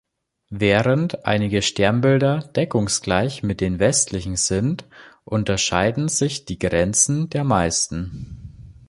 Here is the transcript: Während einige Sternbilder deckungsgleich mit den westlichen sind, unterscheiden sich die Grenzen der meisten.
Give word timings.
Während 0.49 1.25
einige 1.27 1.61
Sternbilder 1.61 2.39
deckungsgleich 2.55 3.43
mit 3.43 3.61
den 3.61 3.77
westlichen 3.77 4.35
sind, 4.35 4.85
unterscheiden 5.25 6.07
sich 6.09 6.43
die 6.45 6.57
Grenzen 6.57 7.29
der 7.29 7.43
meisten. 7.43 8.73